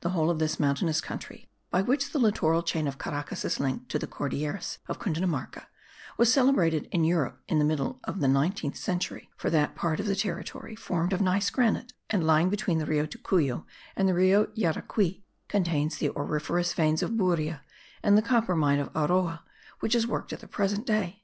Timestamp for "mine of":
18.56-18.90